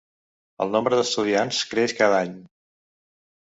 El 0.65 0.71
nombre 0.75 0.97
d'estudiants 0.99 1.59
creix 1.75 1.95
cada 2.01 2.19
any. 2.23 2.33